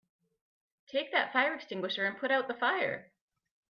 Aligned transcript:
Take 0.87 1.11
that 1.11 1.31
fire 1.31 1.53
extinguisher 1.53 2.07
and 2.07 2.17
put 2.17 2.31
out 2.31 2.47
the 2.47 2.55
fire! 2.55 3.11